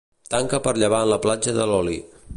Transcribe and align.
Tanca 0.35 0.59
per 0.67 0.73
llevant 0.83 1.07
la 1.13 1.21
Platja 1.27 1.57
de 1.59 1.71
l'Oli. 1.73 2.01